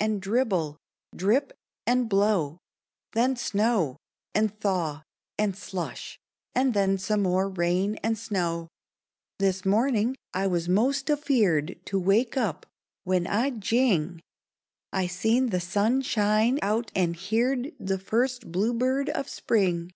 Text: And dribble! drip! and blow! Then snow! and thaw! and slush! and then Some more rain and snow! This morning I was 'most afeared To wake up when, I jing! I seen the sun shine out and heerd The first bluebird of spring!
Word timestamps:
And 0.00 0.22
dribble! 0.22 0.78
drip! 1.14 1.52
and 1.86 2.08
blow! 2.08 2.56
Then 3.12 3.36
snow! 3.36 3.98
and 4.34 4.58
thaw! 4.58 5.02
and 5.38 5.54
slush! 5.54 6.18
and 6.54 6.72
then 6.72 6.96
Some 6.96 7.20
more 7.24 7.50
rain 7.50 7.96
and 7.96 8.16
snow! 8.16 8.68
This 9.38 9.66
morning 9.66 10.16
I 10.32 10.46
was 10.46 10.66
'most 10.66 11.10
afeared 11.10 11.78
To 11.84 12.00
wake 12.00 12.38
up 12.38 12.64
when, 13.04 13.26
I 13.26 13.50
jing! 13.50 14.22
I 14.94 15.06
seen 15.08 15.50
the 15.50 15.60
sun 15.60 16.00
shine 16.00 16.58
out 16.62 16.90
and 16.94 17.14
heerd 17.14 17.74
The 17.78 17.98
first 17.98 18.50
bluebird 18.50 19.10
of 19.10 19.28
spring! 19.28 19.90